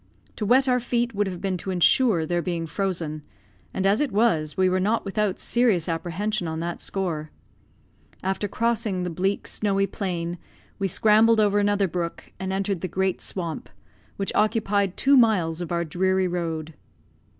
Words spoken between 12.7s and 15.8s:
the great swamp, which occupied two miles of